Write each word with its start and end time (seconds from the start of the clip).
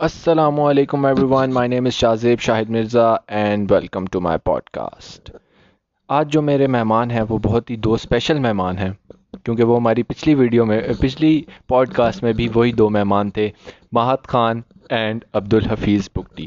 السلام 0.00 0.60
علیکم 0.60 1.04
everyone 1.30 1.52
my 1.52 1.68
name 1.68 1.86
is 1.86 1.92
Shahzeb 1.92 2.40
Shahid 2.40 2.70
Mirza 2.70 3.08
and 3.28 3.72
welcome 3.72 4.04
to 4.04 4.20
my 4.20 4.38
podcast 4.72 5.30
آج 6.08 6.32
جو 6.32 6.42
میرے 6.42 6.66
مہمان 6.66 7.10
ہیں 7.10 7.22
وہ 7.28 7.38
بہت 7.38 7.70
ہی 7.70 7.76
دو 7.76 7.94
اسپیشل 7.94 8.38
مہمان 8.38 8.78
ہیں 8.78 8.88
کیونکہ 9.44 9.64
وہ 9.64 9.76
ہماری 9.76 10.02
پچھلی 10.02 10.34
ویڈیو 10.34 10.64
میں 10.66 10.80
پچھلی 11.00 11.42
پوڈ 11.66 11.92
کاسٹ 11.92 12.22
میں 12.22 12.32
بھی 12.32 12.48
وہی 12.54 12.72
دو 12.72 12.88
مہمان 12.90 13.30
تھے 13.30 13.48
ماہت 13.92 14.26
خان 14.28 14.60
اینڈ 14.90 15.24
عبد 15.32 15.54
الحفیظ 15.54 16.08
بکٹی 16.14 16.46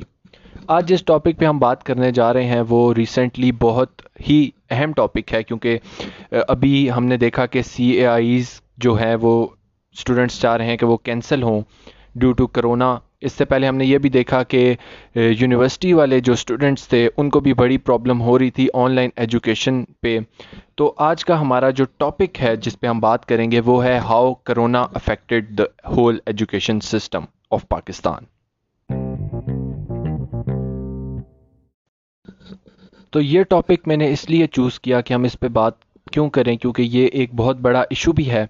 آج 0.67 0.89
جس 0.89 1.05
ٹاپک 1.05 1.39
پہ 1.39 1.45
ہم 1.45 1.59
بات 1.59 1.83
کرنے 1.83 2.11
جا 2.11 2.33
رہے 2.33 2.45
ہیں 2.45 2.61
وہ 2.70 2.93
ریسنٹلی 2.93 3.51
بہت 3.61 4.01
ہی 4.29 4.49
اہم 4.71 4.93
ٹاپک 4.93 5.33
ہے 5.33 5.43
کیونکہ 5.43 5.79
ابھی 6.47 6.89
ہم 6.91 7.05
نے 7.05 7.17
دیکھا 7.20 7.45
کہ 7.45 7.61
سی 7.61 7.91
اے 7.91 8.05
آئیز 8.07 8.59
جو 8.77 8.93
ہیں 8.95 9.15
وہ 9.21 9.47
اسٹوڈنٹس 9.96 10.42
چاہ 10.42 10.57
رہے 10.57 10.65
ہیں 10.65 10.78
کہ 10.78 10.86
وہ 10.86 10.97
کینسل 11.04 11.43
ہوں 11.43 11.61
ڈیو 12.15 12.32
ٹو 12.33 12.47
کرونا 12.47 12.97
اس 13.25 13.33
سے 13.33 13.45
پہلے 13.45 13.68
ہم 13.68 13.77
نے 13.77 13.86
یہ 13.86 13.97
بھی 13.97 14.09
دیکھا 14.09 14.41
کہ 14.43 14.73
یونیورسٹی 15.15 15.93
والے 15.93 16.19
جو 16.19 16.33
اسٹوڈنٹس 16.33 16.87
تھے، 16.87 17.07
ان 17.18 17.29
کو 17.29 17.39
بھی 17.39 17.54
بڑی 17.54 17.77
پرابلم 17.77 18.21
ہو 18.21 18.37
رہی 18.39 18.51
تھی 18.51 18.68
آن 18.73 18.91
لائن 18.91 19.09
ایجوکیشن 19.15 19.83
پہ۔ 20.01 20.18
تو 20.75 20.93
آج 21.07 21.25
کا 21.25 21.39
ہمارا 21.41 21.69
جو 21.69 21.86
ٹاپک 21.97 22.41
ہے، 22.41 22.55
جس 22.55 22.79
پہ 22.79 22.87
ہم 22.87 23.00
بات 23.00 23.25
کریں 23.25 23.50
گے، 23.51 23.59
وہ 23.65 23.83
ہے 23.86 23.97
how 24.09 24.33
corona 24.33 24.81
affected 24.93 25.57
the 25.57 25.64
whole 25.95 26.19
education 26.25 26.79
system 26.79 27.25
of 27.51 27.67
Pakistan 27.69 28.31
تو 33.14 33.22
یہ 33.22 33.44
ٹاپک 33.44 33.88
میں 33.88 33.97
نے 33.97 34.11
اس 34.11 34.30
لیے 34.30 34.47
چوز 34.47 34.80
کیا 34.80 35.02
کہ 35.02 35.14
ہم 35.14 35.23
اس 35.23 35.39
پہ 35.39 35.47
بات 35.47 35.73
کیوں 36.11 36.30
کریں، 36.30 36.55
کیونکہ 36.55 36.81
یہ 36.81 37.09
ایک 37.14 37.33
بہت 37.36 37.58
بڑا 37.58 37.80
ایشو 37.80 38.11
بھی 38.11 38.30
ہے۔ 38.31 38.45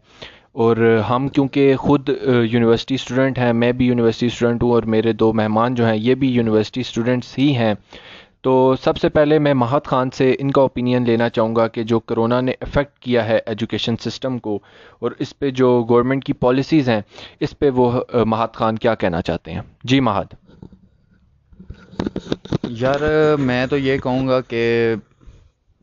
اور 0.56 0.78
ہم 1.10 1.28
کیونکہ 1.28 1.76
خود 1.76 2.10
یونیورسٹی 2.10 2.96
اسٹوڈنٹ 2.96 3.38
ہیں، 3.40 3.54
میں 3.54 3.72
بھی 3.72 3.86
یونیورسٹی 3.86 4.26
اسٹوڈنٹ 4.26 4.64
ہوں 4.64 4.72
اور 4.72 4.84
میرے 4.94 5.14
دو 5.14 5.32
مہمان 5.34 5.76
جو 5.76 5.86
ہیں، 5.86 5.95
یہ 5.98 6.16
بھی 6.16 6.30
یونیورسٹی 6.32 6.82
اسٹوڈنٹس 6.82 7.38
ہی 7.38 7.56
ہیں۔ 7.56 7.73
تو 8.42 8.54
سب 8.84 8.98
سے 8.98 9.10
پہلے 9.10 9.38
میں 9.40 9.54
مہت 9.54 9.88
خان 9.88 10.10
سے 10.12 10.34
ان 10.40 10.52
کا 10.52 10.62
اوپینین 10.62 11.06
لینا 11.06 11.30
چاہوں 11.30 11.56
گا 11.56 11.68
کہ 11.68 11.84
جو 11.84 12.00
کرونا 12.00 12.40
نے 12.42 12.54
افیکٹ 12.62 13.00
کیا 13.00 13.26
ہے 13.26 13.38
ایجوکیشن 13.45 13.98
سسٹم 13.98 14.38
کو 14.40 14.60
اور 15.00 15.12
اس 15.20 15.38
پہ 15.40 15.50
جو 15.52 15.70
گورنمنٹ 15.90 16.23
کی 16.23 16.34
پالیسیز 16.34 16.90
ہیں، 16.90 17.02
اس 17.40 17.58
پہ 17.60 17.70
وہ 17.70 17.92
مہت 18.26 18.56
خان 18.56 18.76
کیا 18.76 18.95
کہنا 18.95 19.22
چاہتے 19.22 19.52
ہیں۔ 19.52 19.62
جی 19.84 20.00
مہد 20.00 20.34
یار، 22.64 23.00
میں 23.40 23.66
تو 23.66 23.78
یہ 23.78 23.98
کہوں 23.98 24.28
گا 24.28 24.42
کہ 24.42 24.94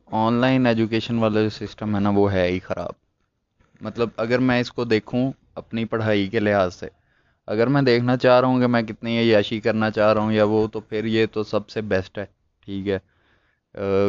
آن 0.09 0.35
لائن 0.35 0.67
ایجوکیشن 0.67 1.19
والا 1.19 1.43
جو 1.43 1.51
سسٹم 1.51 1.95
ہے 1.95 2.01
نا، 2.01 2.11
وہ 2.15 2.33
ہے 2.33 2.47
ہی 2.49 2.59
خراب۔ 2.59 3.10
مطلب 3.81 4.09
اگر 4.17 4.39
میں 4.39 4.61
اس 4.61 4.73
کو 4.73 4.85
دیکھوں 4.85 5.33
اپنی 5.55 5.85
پڑھائی 5.85 6.27
کے 6.29 6.41
لحاظ 6.41 6.75
سے، 6.75 6.89
اگر 7.47 7.67
میں 7.67 7.83
دیکھنا 7.83 8.17
چاہ 8.17 8.41
رہا 8.41 8.49
ہوں 8.49 8.61
کہ 8.61 8.67
میں 8.67 8.83
کتنی 8.83 9.19
عیاشی 9.19 9.61
کرنا 9.61 9.91
چاہ 9.91 10.13
رہا 10.13 10.21
ہوں 10.21 10.33
یا 10.33 10.45
وہ، 10.45 10.67
تو 10.73 10.81
پھر 10.81 11.05
یہ 11.05 11.27
تو 11.33 11.43
سب 11.43 11.69
سے 11.71 11.81
بیسٹ 11.83 12.19
ہے، 12.19 12.25
ٹھیک 12.65 12.89
ہے۔ 12.89 12.99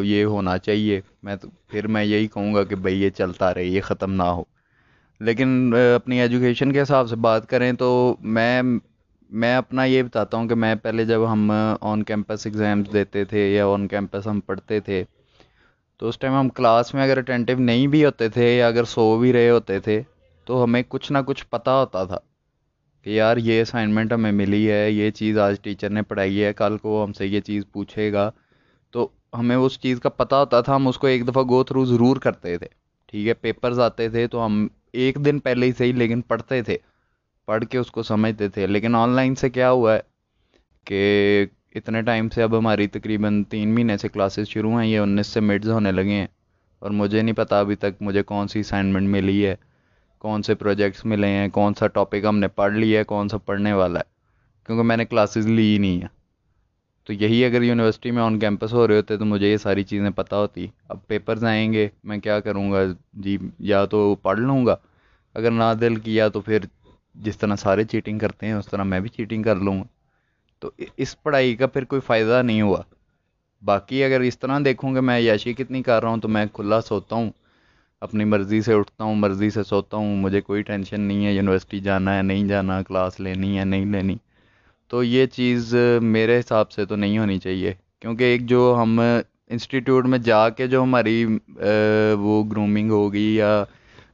یہ 0.04 0.24
ہونا 0.26 0.58
چاہیے۔ 0.58 1.02
میں 1.24 1.36
تو، 1.36 1.48
پھر 1.68 1.88
میں 1.88 2.04
یہی 2.04 2.28
کہوں 2.28 2.54
گا 2.54 2.64
کہ 2.64 2.76
بھائی 2.76 3.02
یہ 3.02 3.10
چلتا 3.10 3.54
رہے، 3.54 3.64
یہ 3.64 3.82
ختم 3.82 4.14
نہ 4.14 4.24
ہو۔ 4.24 4.44
لیکن 5.20 5.74
اپنی 5.96 6.22
ایجوکیشن 6.22 6.72
کے 6.74 6.82
حساب 6.82 7.10
سے 7.10 7.16
بات 7.16 7.50
کریں 7.50 7.72
تو 7.74 8.16
میں 8.20 8.62
میں 9.30 9.56
اپنا 9.56 9.84
یہ 9.86 10.04
بتاتا 10.04 10.38
ہوں 10.38 10.48
کہ 10.48 10.56
میں 10.56 10.76
پہلے 10.76 11.06
جب 11.06 11.32
ہم 11.32 11.52
آن 11.82 12.04
کیمپس 12.04 12.46
ایگزامس 12.46 12.94
دیتے 12.94 13.24
تھے 13.26 13.48
یا 13.54 13.66
آن 13.68 13.88
کیمپس 13.88 14.28
ہم 14.28 14.40
پڑھتے 14.40 14.80
تھے 14.80 15.04
تو 16.02 16.08
اس 16.08 16.20
ٹائم 16.20 16.34
ہم 16.34 16.50
کلاس 16.50 16.94
میں 16.94 17.04
اگر 17.04 17.18
اٹینٹیو 17.18 17.60
نہیں 17.60 17.88
بھی 17.88 18.06
ہوتے 18.06 18.30
تھے 18.30 18.58
یا 18.58 18.68
اگر 18.68 18.84
سو 18.84 19.20
بھی 19.20 19.34
رہے 19.34 19.50
ہوتے 19.50 19.80
تھے، 19.80 20.02
تو 20.46 20.64
ہمیں 20.64 20.84
کچھ 20.88 21.12
نہ 21.12 21.18
کچھ 21.28 21.46
پتہ 21.50 21.70
ہوتا 21.70 22.04
تھا 22.04 22.18
کہ 23.04 23.10
یار 23.10 23.38
یہ 23.38 23.62
اسائنمنٹ 23.62 24.14
ہمیں 24.14 24.32
ملی 24.32 24.72
ہے، 24.72 24.92
یہ 24.92 25.12
چیز 25.12 25.38
آج 25.38 25.62
ٹیچر 25.62 25.90
نے 25.90 26.02
پڑھائی 26.02 26.44
ہے، 26.44 26.54
کل 26.54 26.78
کو 26.78 27.04
ہم 27.04 27.14
سے 27.14 27.28
یہ 27.28 27.40
چیز 27.40 27.64
پوچھے 27.72 28.14
گا۔ 28.14 28.32
تو 28.92 29.10
ہمیں 29.34 29.56
اس 29.56 29.80
چیز 29.80 30.00
کا 30.00 30.10
پتہ 30.10 30.36
ہوتا 30.36 30.62
تھا، 30.62 30.76
ہم 30.76 30.88
اس 30.88 30.98
کو 30.98 31.08
ایک 31.08 31.28
دفعہ 31.28 31.44
گو 31.50 31.64
تھرو 31.64 31.86
ضرور 31.86 32.18
کرتے 32.18 32.58
تھے۔ 32.58 32.68
ٹھیک 33.06 33.28
ہے 33.28 33.34
پیپرز 33.34 33.80
آتے 33.80 34.10
تھے 34.10 34.28
تو 34.28 34.46
ہم 34.46 34.68
ایک 34.94 35.26
دن 35.26 35.40
پہلے 35.40 35.66
ہی 35.66 35.72
صحیح، 35.78 35.94
لیکن 35.94 36.22
پڑھتے 36.22 36.62
تھے، 36.62 36.78
پڑھ 37.46 37.66
کے 37.66 37.78
اس 37.78 37.92
کو 37.92 38.04
سمجھتے 38.04 38.50
تھے۔ 38.50 38.68
لیکن 38.68 38.96
آن 38.96 39.10
لائن 39.10 39.36
سے 39.36 39.50
کیا 39.50 39.72
ہوا 39.72 39.96
ہے 39.96 40.00
کہ 40.86 41.46
اتنے 41.76 42.02
ٹائم 42.02 42.30
سے 42.30 42.44
اب 42.44 42.58
ہماری 42.58 42.88
تقریباً 42.88 43.44
تین 43.44 43.76
مہینے 43.76 43.98
سے 43.98 44.08
کلاسز 44.08 44.48
شروع 44.48 44.82
ہیں، 44.82 44.88
یہ 44.88 45.00
انیس 45.00 45.28
سے 45.28 45.40
مڈز 45.40 45.70
ہونے 45.70 45.92
لگے 45.92 46.14
ہیں۔ 46.14 46.28
اور 46.80 46.92
مجھے 46.92 47.22
نہیں 47.22 47.36
پتا 47.36 47.60
ابھی 47.60 47.76
تک 47.76 48.02
مجھے 48.02 48.24
کون 48.24 48.48
سی 48.48 48.60
اسائنمنٹ 48.60 49.10
ملی 49.10 49.46
ہے، 49.46 49.56
کون 50.20 50.44
سے 50.44 50.56
پروجیکٹس 50.56 51.06
ملے 51.06 51.28
ہیں، 51.28 51.48
کون 51.50 51.74
سا 51.74 51.88
ٹاپک 51.88 52.26
ہم 52.30 52.40
نے 52.40 52.48
پڑھ 52.48 52.74
لیا 52.74 53.00
ہے، 53.00 53.04
کون 53.04 53.30
سا 53.30 53.38
پڑھنے 53.38 53.74
والا 53.74 54.00
ہے۔ 54.00 54.04
کیونکہ 54.66 54.84
میں 54.84 54.98
نے 54.98 55.06
کلاسز 55.06 55.48
لی 55.48 55.74
ہی 55.74 55.78
نہیں 55.78 56.02
ہیں۔ 56.02 56.22
تو 57.04 57.14
یہی 57.14 57.46
اگر 57.46 57.62
یونیورسٹی 57.62 58.12
میں 58.12 58.24
آن 58.24 58.40
کیمپس 58.40 58.74
ہو 58.74 58.88
رہے 58.88 58.96
ہوتے 58.96 59.18
تو 59.18 59.26
مجھے 59.26 59.52
یہ 59.52 59.58
ساری 59.58 59.84
چیزیں 59.84 60.10
پتہ 60.10 60.36
ہوتی۔ 60.36 60.68
اب 60.90 61.08
پیپرز 61.08 61.44
آئیں 61.44 61.74
گے، 61.74 61.88
میں 62.04 62.18
کیا 62.18 62.40
کروں 62.40 62.72
گا؟ 62.72 62.80
جی 63.14 63.38
یا 63.60 63.86
تو 63.86 64.16
پڑھ 64.16 64.40
لوں 64.40 64.66
گا۔ 64.66 64.76
اگر 65.34 65.52
نہ 65.52 65.74
دل 65.82 65.96
کیا 65.96 66.28
تو 66.28 66.42
پھر 66.42 66.60
جس 67.16 67.38
طرح 67.38 67.56
سارے 67.56 67.84
چیٹنگ 67.84 68.20
کرتے 68.20 68.46
ہیں، 68.46 68.54
اس 68.54 68.68
طرح 68.68 68.84
میں 68.84 69.00
بھی 69.00 69.10
چیٹنگ 69.10 69.44
کر 69.44 69.56
لوں۔ 69.56 69.84
گا 69.84 70.01
تو 70.62 70.70
اس 70.98 71.22
پڑھائی 71.24 71.56
کا 71.56 71.68
پھر 71.68 71.84
کوئی 71.84 72.02
فائدہ 72.02 72.42
نہیں 72.46 72.62
ہوا۔ 72.62 72.82
باقی 73.66 74.04
اگر 74.04 74.22
اس 74.22 74.40
طرح 74.40 74.60
دیکھوں 74.66 74.94
کہ 74.94 75.02
میں 75.02 75.20
یاشی 75.20 75.54
کتنی 75.54 75.82
کر 75.84 76.02
رہا 76.02 76.10
ہوں 76.10 76.18
تو 76.18 76.28
میں 76.28 76.46
کھلا 76.54 76.82
سوتا 76.82 77.16
ہوں۔ 77.16 77.30
اپنی 78.02 78.24
مرضی 78.24 78.62
سے 78.62 78.74
اٹھتا 78.74 79.04
ہوں، 79.04 79.16
مرضی 79.16 79.50
سے 79.50 79.64
سوتا 79.64 79.98
ہوں، 79.98 80.16
مجھے 80.18 80.42
کوئی 80.42 80.62
ٹینشن 80.62 81.02
نہیں 81.02 81.26
ہے 81.26 81.34
یونیورسٹی 81.34 81.80
جانا 81.80 82.18
ہے، 82.18 82.22
نہیں 82.22 82.48
جانا، 82.48 82.82
کلاس 82.82 83.20
لینی 83.20 83.58
ہے، 83.60 83.66
نہیں 83.66 83.86
لینی۔ 83.86 84.16
تو 84.88 85.04
یہ 85.04 85.26
چیز 85.26 85.76
میرے 86.02 86.40
حساب 86.40 86.72
سے 86.72 86.86
تو 86.86 86.96
نہیں 86.96 87.18
ہونی 87.18 87.38
چاہیے۔ 87.40 87.74
کیونکہ 88.00 88.24
ایک 88.24 88.46
جو 88.46 88.78
ہم 88.82 89.00
انسٹیٹیوٹ 89.50 90.06
میں 90.06 90.20
جا 90.20 90.50
کے 90.50 90.68
جو 90.68 90.84
ہماری 90.84 91.26
وہ 92.20 92.44
گرومنگ 92.52 92.92
ہوگی 92.92 93.36
یا 93.36 93.64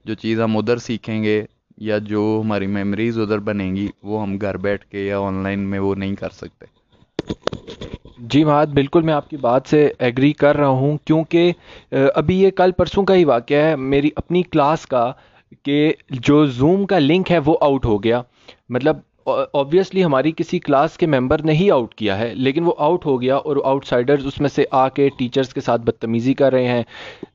جو 0.05 0.13
چیز 0.13 0.41
ہم 0.41 0.57
ادھر 0.57 0.77
سیکھیں 0.77 1.23
گے 1.23 1.45
یا 1.77 1.97
جو 1.97 2.41
ہماری 2.43 2.67
میموریز 2.67 3.19
ادھر 3.19 3.39
بنیں 3.39 3.75
گی، 3.75 3.88
وہ 4.03 4.21
ہم 4.21 4.38
گھر 4.38 4.57
بیٹھ 4.57 4.85
کے 4.85 5.05
یا 5.07 5.19
آن 5.19 5.43
لائن 5.43 5.59
میں 5.59 5.79
وہ 5.79 5.93
نہیں 5.95 6.15
کر 6.15 6.29
سکتے۔ 6.29 6.65
جی 8.19 8.43
مہاد، 8.43 8.67
بالکل 8.67 9.01
میں 9.01 9.13
آپ 9.13 9.29
کی 9.29 9.38
بات 9.38 9.67
سے 9.67 9.88
ایگری 9.99 10.31
کر 10.33 10.57
رہا 10.57 10.67
ہوں، 10.67 10.97
کیونکہ 11.05 11.51
ابھی 11.91 12.41
یہ 12.41 12.51
کل 12.51 12.71
پرسوں 12.71 13.03
کا 13.03 13.15
ہی 13.15 13.25
واقعہ 13.25 13.57
ہے، 13.57 13.75
میری 13.75 14.09
اپنی 14.15 14.43
کلاس 14.43 14.85
کا 14.85 15.11
کہ 15.63 15.93
جو 16.09 16.45
زوم 16.45 16.85
کا 16.85 16.99
لنک 16.99 17.31
ہے 17.31 17.38
وہ 17.45 17.57
آؤٹ 17.61 17.85
ہو 17.85 18.03
گیا۔ 18.03 18.21
مطلب 18.69 18.97
آبویسلی 19.27 20.03
ہماری 20.03 20.31
کسی 20.31 20.59
کلاس 20.59 20.97
کے 20.97 21.05
ممبر 21.05 21.41
نے 21.43 21.53
ہی 21.53 21.69
آؤٹ 21.71 21.95
کیا 21.95 22.17
ہے، 22.19 22.33
لیکن 22.35 22.63
وہ 22.63 22.73
آؤٹ 22.77 23.05
ہو 23.05 23.21
گیا 23.21 23.35
اور 23.35 23.57
آؤٹ 23.65 23.85
سائڈرز 23.85 24.25
اس 24.25 24.39
میں 24.41 24.49
سے 24.49 24.65
آ 24.71 24.88
کے 24.89 25.09
ٹیچرز 25.17 25.53
کے 25.53 25.61
ساتھ 25.61 25.81
بدتمیزی 25.81 26.33
کر 26.33 26.51
رہے 26.51 26.67
ہیں۔ 26.67 26.83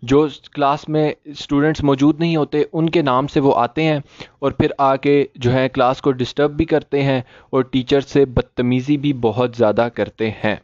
جو 0.03 0.27
کلاس 0.55 0.89
میں 0.89 1.13
اسٹوڈنٹس 1.25 1.83
موجود 1.85 2.21
نہیں 2.21 2.37
ہوتے، 2.37 2.65
ان 2.73 2.91
کے 2.91 3.03
نام 3.03 3.27
سے 3.27 3.41
وہ 3.41 3.55
آتے 3.57 3.83
ہیں 3.83 3.99
اور 4.39 4.53
پھر 4.53 4.73
آ 4.79 4.95
کے 4.97 5.25
جو 5.35 5.53
ہے 5.53 5.69
کلاس 5.69 6.01
کو 6.03 6.13
ڈسٹرب 6.13 6.51
بھی 6.51 6.65
کرتے 6.65 7.03
ہیں 7.03 7.21
اور 7.51 7.63
ٹیچر 7.63 8.01
سے 8.01 8.25
بدتمیزی 8.25 8.97
بھی 8.97 9.13
بہت 9.13 9.57
زیادہ 9.57 9.89
کرتے 9.95 10.31
ہیں۔ 10.45 10.57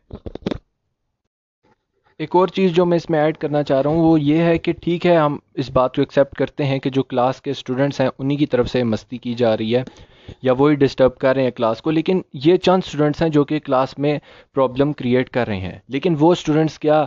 ایک 2.18 2.36
اور 2.36 2.48
چیز 2.48 2.72
جو 2.72 2.86
میں 2.86 2.96
اس 2.96 3.10
میں 3.10 3.20
ایڈ 3.20 3.36
کرنا 3.36 3.62
چاہ 3.62 3.80
رہا 3.80 3.90
ہوں، 3.90 3.96
وہ 3.96 4.20
یہ 4.20 4.42
ہے 4.42 4.58
کہ 4.58 4.72
ٹھیک 4.72 5.06
ہے، 5.06 5.16
ہم 5.16 5.36
اس 5.54 5.70
بات 5.70 5.94
کو 5.96 6.02
ایکسیپٹ 6.02 6.34
کرتے 6.34 6.64
ہیں 6.64 6.78
کہ 6.78 6.90
جو 6.90 7.02
کلاس 7.02 7.42
کے 7.42 7.50
اسٹوڈنٹس 7.50 8.00
ہیں، 8.00 8.08
انہی 8.18 8.36
کی 8.36 8.46
طرف 8.46 8.68
سے 8.68 8.82
مستی 8.84 9.18
کی 9.18 9.34
جا 9.34 9.56
رہی 9.56 9.76
ہے، 9.76 9.82
یا 10.42 10.52
وہی 10.52 10.74
ڈسٹرب 10.74 11.16
کر 11.18 11.34
رہے 11.34 11.42
ہیں 11.42 11.50
کلاس 11.50 11.82
کو۔ 11.82 11.90
لیکن 11.90 12.20
یہ 12.34 12.56
چند 12.56 12.80
اسٹوڈنٹس 12.86 13.22
ہیں 13.22 13.28
جو 13.28 13.44
کہ 13.44 13.58
کلاس 13.58 13.98
میں 13.98 14.18
پرابلم 14.54 14.92
کریٹ 14.92 15.30
کر 15.30 15.46
رہے 15.46 15.60
ہیں۔ 15.60 15.78
لیکن 15.88 16.14
وہ 16.20 16.32
اسٹوڈنٹس 16.32 16.78
کیا، 16.78 17.04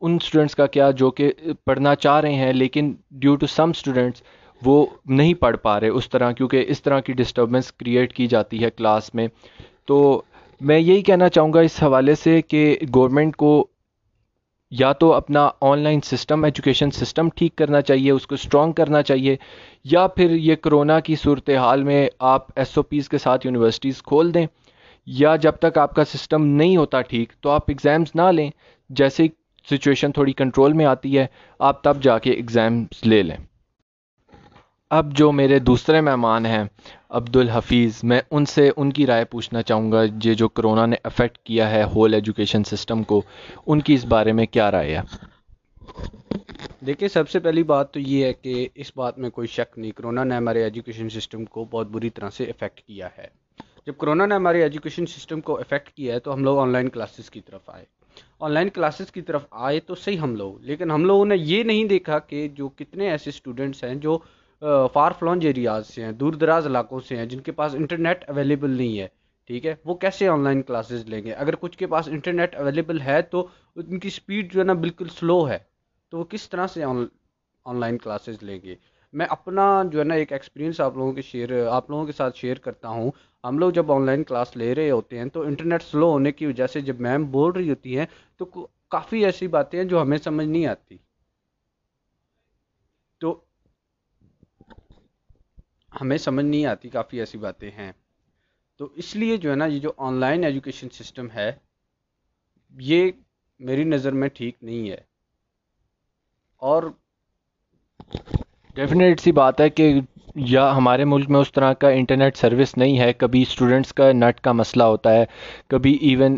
ان 0.00 0.14
اسٹوڈنٹس 0.22 0.54
کا 0.54 0.66
کیا 0.66 0.90
جو 0.90 1.10
کہ 1.10 1.32
پڑھنا 1.66 1.94
چاہ 1.94 2.20
رہے 2.20 2.34
ہیں، 2.34 2.52
لیکن 2.52 2.94
ڈیو 3.10 3.36
ٹو 3.36 3.46
سم 3.46 3.70
اسٹوڈنٹس 3.70 4.22
وہ 4.62 4.86
نہیں 5.06 5.34
پڑھ 5.34 5.56
پا 5.56 5.80
رہے 5.80 5.88
اس 5.88 6.08
طرح، 6.08 6.32
کیونکہ 6.32 6.64
اس 6.68 6.82
طرح 6.82 7.00
کی 7.00 7.12
ڈسٹربنس 7.12 7.72
کریٹ 7.72 8.12
کی 8.12 8.26
جاتی 8.26 8.64
ہے 8.64 8.70
کلاس 8.70 9.14
میں۔ 9.14 9.28
تو 9.86 10.22
میں 10.60 10.78
یہی 10.78 11.02
کہنا 11.02 11.28
چاہوں 11.28 11.52
گا 11.52 11.60
اس 11.60 11.82
حوالے 11.82 12.14
سے 12.14 12.42
کہ 12.42 12.76
گورنمنٹ 12.94 13.36
کو 13.36 13.68
یا 14.78 14.92
تو 14.92 15.12
اپنا 15.12 15.48
on 15.60 15.78
line 15.78 16.00
system 16.00 16.44
education 16.44 16.90
system 16.90 17.28
ٹھیک 17.28 17.56
کرنا 17.56 17.80
چاہیے، 17.80 18.10
اس 18.10 18.26
کو 18.26 18.34
اسٹرانگ 18.34 18.72
کرنا 18.72 19.02
چاہیے، 19.02 19.36
یا 19.84 20.06
پھر 20.06 20.30
یہ 20.30 20.54
کرونا 20.54 20.98
کی 21.00 21.14
صورتحال 21.14 21.82
میں 21.82 22.06
آپ 22.18 22.46
ایس 22.56 22.76
او 22.76 22.82
پیز 22.82 23.08
کے 23.08 23.18
ساتھ 23.18 23.46
یونیورسٹیز 23.46 24.02
کھول 24.02 24.34
دیں، 24.34 24.46
یا 25.06 25.36
جب 25.36 25.52
تک 25.52 25.78
آپ 25.78 25.94
کا 25.94 26.04
سسٹم 26.04 26.46
نہیں 26.46 26.76
ہوتا 26.76 27.00
ٹھیک 27.00 27.32
تو 27.40 27.50
آپ 27.50 27.62
ایگزامس 27.68 28.14
نہ 28.14 28.30
لیں، 28.32 28.50
جیسے 28.90 29.26
سچویشن 29.70 30.12
تھوڑی 30.12 30.32
کنٹرول 30.32 30.72
میں 30.72 30.86
آتی 30.86 31.18
ہے، 31.18 31.26
آپ 31.60 31.82
تب 31.82 32.02
جا 32.02 32.18
کے 32.18 32.30
ایگزامس 32.30 33.06
لے 33.06 33.22
لیں۔ 33.22 33.36
اب 34.92 35.12
جو 35.16 35.32
میرے 35.32 35.58
دوسرے 35.58 36.00
مہمان 36.00 36.46
ہیں 36.46 36.64
عبد 37.08 37.36
الحفیظ 37.36 38.04
میں 38.04 38.20
ان 38.30 38.44
سے 38.44 38.70
ان 38.76 38.92
کی 38.92 39.06
رائے 39.06 39.24
پوچھنا 39.24 39.62
چاہوں 39.62 39.92
گا، 39.92 40.02
یہ 40.24 40.34
جو 40.34 40.48
کرونا 40.48 40.86
نے 40.86 40.96
افیکٹ 41.04 41.38
کیا 41.38 41.70
ہے 41.70 41.82
ہول 41.84 42.14
ایجوکیشن 42.14 42.64
سسٹم 42.64 43.02
کو، 43.02 43.22
ان 43.66 43.80
کی 43.80 43.94
اس 43.94 44.04
بارے 44.04 44.32
میں 44.32 44.46
کیا 44.46 44.70
رائے 44.70 44.96
ہے؟ 44.96 45.02
دیکھیے، 46.86 47.08
سب 47.08 47.28
سے 47.28 47.38
پہلی 47.38 47.62
بات 47.62 47.92
تو 47.92 48.00
یہ 48.00 48.24
ہے 48.24 48.32
کہ 48.32 48.68
اس 48.74 48.92
بات 48.96 49.18
میں 49.18 49.30
کوئی 49.30 49.48
شک 49.48 49.78
نہیں، 49.78 49.90
کرونا 49.90 50.24
نے 50.24 50.34
ہمارے 50.34 50.64
ایجوکیشن 50.64 51.08
سسٹم 51.08 51.44
کو 51.44 51.64
بہت 51.70 51.86
بری 51.86 52.10
طرح 52.10 52.30
سے 52.30 52.44
افیکٹ 52.44 52.80
کیا 52.80 53.08
ہے۔ 53.18 53.26
جب 53.86 53.92
کرونا 53.98 54.26
نے 54.26 54.34
ہمارے 54.34 54.62
ایجوکیشن 54.62 55.06
سسٹم 55.06 55.40
کو 55.40 55.58
افیکٹ 55.58 55.90
کیا 55.90 56.14
ہے 56.14 56.18
تو 56.18 56.34
ہم 56.34 56.44
لوگ 56.44 56.58
آن 56.58 56.68
لائن 56.68 56.88
کلاسز 56.88 57.30
کی 57.30 57.40
طرف 57.40 57.70
آئے۔ 57.70 57.84
آن 58.40 58.52
لائن 58.52 58.68
کلاسز 58.68 59.12
کی 59.12 59.22
طرف 59.22 59.46
آئے 59.50 59.80
تو 59.80 59.94
صحیح 59.94 60.18
ہم 60.18 60.36
لوگ، 60.36 60.60
لیکن 60.60 60.90
ہم 60.90 61.04
لوگوں 61.04 61.26
نے 61.26 61.36
یہ 61.36 61.62
نہیں 61.62 61.84
دیکھا 61.84 62.18
کہ 62.18 62.48
جو 62.48 62.68
کتنے 62.68 63.10
ایسے 63.10 63.30
اسٹوڈنٹس 63.30 63.84
ہیں 63.84 63.94
جو 63.94 64.18
فار 64.92 65.12
فلانج 65.18 65.46
ایریاز 65.46 65.86
سے 65.86 66.04
ہیں، 66.04 66.12
دور 66.12 66.32
دراز 66.32 66.66
علاقوں 66.66 67.00
سے 67.00 67.16
ہیں، 67.16 67.26
جن 67.26 67.40
کے 67.40 67.52
پاس 67.52 67.74
انٹرنیٹ 67.74 68.24
اویلیبل 68.28 68.70
نہیں 68.70 68.98
ہے، 68.98 69.06
ٹھیک 69.50 69.66
ہے؟ 69.66 69.74
وہ 69.84 69.94
کیسے 69.94 70.28
آن 70.28 70.44
لائن 70.44 70.62
کلاسز 70.62 71.04
لیں 71.06 71.22
گے؟ 71.24 71.32
اگر 71.34 71.54
کچھ 71.56 71.78
کے 71.78 71.86
پاس 71.86 72.08
انٹرنیٹ 72.08 72.54
اویلیبل 72.54 73.00
ہے 73.00 73.20
تو 73.22 73.46
ان 73.76 73.98
کی 73.98 74.10
سپیڈ 74.10 74.52
جو 74.52 74.60
ہے 74.60 74.64
نا 74.64 74.72
بالکل 74.72 75.08
سلو 75.08 75.48
ہے، 75.48 75.58
تو 76.12 76.18
وہ 76.18 76.24
کس 76.24 76.48
طرح 76.50 76.66
سے 76.66 76.84
آن 76.84 77.80
لائن 77.80 77.98
کلاسز 77.98 78.42
لیں 78.42 78.58
گے؟ 78.62 78.74
میں 79.14 79.26
اپنا 79.30 79.82
جو 79.92 79.98
ہے 79.98 80.04
نا 80.04 80.14
ایک 80.14 80.32
ایکسپیرینس 80.32 80.80
آپ 80.80 80.96
لوگوں 80.96 81.12
کے 81.12 81.22
شیئر 81.22 81.66
آپ 81.66 81.90
لوگوں 81.90 82.06
کے 82.06 82.12
ساتھ 82.12 82.36
شیئر 82.38 82.58
کرتا 82.58 82.88
ہوں۔ 82.88 83.10
ہم 83.44 83.58
لوگ 83.58 83.70
جب 83.70 83.92
آن 83.92 84.06
لائن 84.06 84.24
کلاس 84.24 84.56
لے 84.56 84.74
رہے 84.74 84.90
ہوتے 84.90 85.18
ہیں 85.18 85.24
تو 85.24 85.42
انٹرنیٹ 85.42 85.82
سلو 85.82 86.10
ہونے 86.10 86.32
کی 86.32 86.46
وجہ 86.46 86.66
سے 86.66 86.80
جب 86.80 87.00
میم 87.00 87.24
بول 87.30 87.52
رہی 87.52 87.70
ہوتی 87.70 87.98
ہیں 87.98 88.06
تو 88.36 88.44
کافی 88.90 89.24
ایسی 89.24 89.46
باتیں 89.48 89.78
ہیں 89.78 89.86
جو 89.88 90.00
ہمیں 90.02 90.18
سمجھ 90.18 90.46
نہیں 90.46 90.66
آتی۔ 90.66 90.96
تو 93.20 93.40
ہمیں 96.02 96.16
سمجھ 96.16 96.44
نہیں 96.44 96.66
آتی 96.66 96.88
کافی 96.88 97.18
ایسی 97.18 97.38
باتیں 97.38 97.70
ہیں۔ 97.70 97.92
تو 98.76 98.88
اس 98.94 99.16
لیے 99.16 99.36
جو 99.36 99.50
ہے 99.50 99.56
نا، 99.56 99.66
یہ 99.66 99.78
جو 99.78 99.92
آن 99.96 100.14
لائن 100.14 100.44
ایجوکیشن 100.44 100.88
سسٹم 100.88 101.26
ہے، 101.34 101.52
یہ 102.78 103.10
میری 103.60 103.84
نظر 103.84 104.12
میں 104.12 104.28
ٹھیک 104.28 104.56
نہیں 104.62 104.90
ہے۔ 104.90 105.00
اور 106.56 106.82
ڈیفینیٹ 108.74 109.20
سی 109.20 109.32
بات 109.32 109.60
ہے 109.60 109.70
کہ 109.70 109.94
یا 110.34 110.76
ہمارے 110.76 111.04
ملک 111.04 111.30
میں 111.30 111.40
اس 111.40 111.52
طرح 111.52 111.72
کا 111.72 111.88
انٹرنیٹ 111.88 112.36
سروس 112.36 112.76
نہیں 112.76 112.98
ہے۔ 112.98 113.12
کبھی 113.12 113.42
اسٹوڈنٹس 113.42 113.94
کا 113.94 114.12
نیٹ 114.12 114.40
کا 114.40 114.52
مسئلہ 114.52 114.82
ہوتا 114.82 115.12
ہے، 115.12 115.24
کبھی 115.66 115.98
ایون 116.00 116.36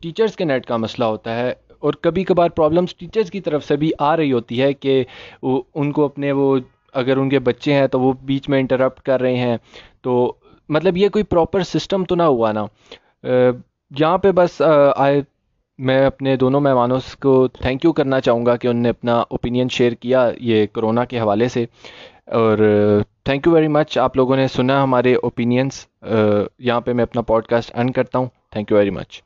ٹیچرس 0.00 0.36
کے 0.36 0.44
نیٹ 0.44 0.66
کا 0.66 0.76
مسئلہ 0.76 1.04
ہوتا 1.04 1.36
ہے۔ 1.36 1.54
اور 1.78 1.92
کبھی 1.92 2.24
کبھار 2.24 2.50
پرابلمس 2.50 2.94
ٹیچرس 2.96 3.30
کی 3.30 3.40
طرف 3.40 3.64
سے 3.64 3.76
بھی 3.76 3.90
آ 3.98 4.16
رہی 4.16 4.32
ہوتی 4.32 4.62
ہے 4.62 4.72
کہ 4.72 5.04
ان 5.74 5.92
کو 5.92 6.04
اپنے 6.04 6.32
وہ 6.32 6.58
اگر 6.98 7.16
ان 7.16 7.28
کے 7.28 7.38
بچے 7.38 7.72
ہیں 7.72 7.86
تو 7.86 8.00
وہ 8.00 8.12
بیچ 8.22 8.48
میں 8.48 8.58
انٹرپٹ 8.60 9.00
کر 9.00 9.20
رہے 9.20 9.36
ہیں، 9.36 9.56
تو 10.02 10.32
مطلب 10.68 10.96
یہ 10.96 11.08
کوئی 11.08 11.24
پراپر 11.24 11.62
سسٹم 11.62 12.04
تو 12.04 12.14
نہ 12.14 12.22
ہوا 12.22 12.52
نا۔ 12.52 12.66
یہاں 13.98 14.18
پہ 14.18 14.32
بس 14.32 14.62
آئے، 14.96 15.20
میں 15.78 16.06
اپنے 16.06 16.36
دونوں 16.36 16.60
مہمانوں 16.60 16.98
کو 17.22 17.48
تھینک 17.48 17.84
یو 17.84 17.92
کرنا 17.92 18.20
چاہوں 18.20 18.46
گا 18.46 18.56
کہ 18.56 18.68
انہوں 18.68 18.82
نے 18.82 18.88
اپنا 18.88 19.20
اوپینین 19.20 19.68
شیئر 19.68 19.92
کیا 19.92 20.30
یہ 20.40 20.66
کرونا 20.72 21.04
کے 21.04 21.20
حوالے 21.20 21.48
سے۔ 21.48 21.64
اور 22.26 22.58
تھینک 23.24 23.46
یو 23.46 23.52
ویری 23.52 23.68
مچ 23.68 23.98
آپ 23.98 24.16
لوگوں 24.16 24.36
نے 24.36 24.46
سنا 24.48 24.82
ہمارے 24.82 25.14
اوپینینس 25.14 25.86
یہاں 26.58 26.80
پہ 26.80 26.92
میں 26.92 27.02
اپنا 27.02 27.22
پوڈ 27.22 27.46
کاسٹ 27.46 27.70
اینڈ 27.74 27.94
کرتا 27.94 28.18
ہوں۔ 28.18 28.26
Thank 28.50 28.70
you 28.70 28.76
very 28.76 28.90
much 28.90 29.22